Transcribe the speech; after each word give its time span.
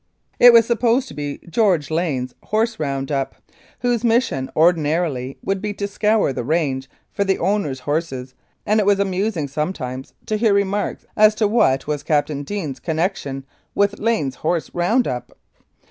It 0.39 0.51
was 0.51 0.65
supposed 0.65 1.07
to 1.09 1.13
be 1.13 1.39
George 1.47 1.91
Lane's 1.91 2.33
horse 2.45 2.79
round 2.79 3.11
up, 3.11 3.35
whose 3.81 4.03
mission 4.03 4.49
ordinarily 4.55 5.37
would 5.43 5.61
be 5.61 5.75
to 5.75 5.87
scour 5.87 6.33
the 6.33 6.43
range 6.43 6.89
for 7.11 7.23
the 7.23 7.37
owner's 7.37 7.81
horses, 7.81 8.33
and 8.65 8.79
it 8.79 8.85
was 8.87 8.99
amusing 8.99 9.47
sometimes 9.47 10.13
to 10.25 10.37
hear 10.37 10.55
remarks 10.55 11.05
as 11.15 11.35
to 11.35 11.47
what 11.47 11.85
was 11.85 12.01
Captain 12.01 12.41
Deane's 12.41 12.79
connection 12.79 13.45
with 13.75 13.99
Lane's 13.99 14.37
horse 14.37 14.71
round 14.73 15.07
up 15.07 15.37